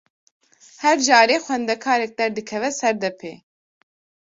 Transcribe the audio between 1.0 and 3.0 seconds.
carê xwendekarek derdikeve ser